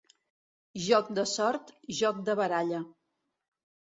[0.85, 2.81] Joc de sort, joc de baralla.